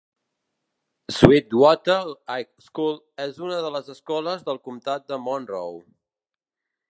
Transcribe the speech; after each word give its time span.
Sweetwater 1.15 1.97
High 2.31 2.47
School 2.69 2.97
és 3.27 3.37
una 3.49 3.59
de 3.67 3.71
les 3.77 3.93
escoles 3.95 4.43
del 4.49 4.61
comtat 4.69 5.05
de 5.13 5.23
Monroe. 5.29 5.81